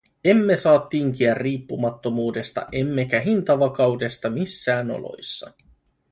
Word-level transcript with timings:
Emme 0.23 0.55
saa 0.57 0.79
tinkiä 0.79 1.33
riippumattomuudesta 1.33 2.67
emmekä 2.71 3.19
hintavakaudesta 3.19 4.29
missään 4.29 4.91
oloissa. 4.91 5.51